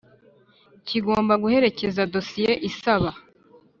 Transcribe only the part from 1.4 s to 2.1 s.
guherekeza